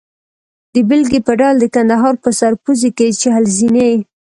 د 0.73 0.75
بېلګې 0.89 1.19
په 1.27 1.33
ډول 1.39 1.55
د 1.59 1.65
کندهار 1.75 2.13
په 2.23 2.29
سرپوزي 2.39 2.89
کې 2.97 3.17
چهل 3.21 3.45
زینې. 3.55 3.91